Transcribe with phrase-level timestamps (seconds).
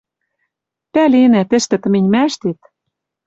[0.93, 2.59] Пӓленӓ, тӹштӹ тыменьмӓштет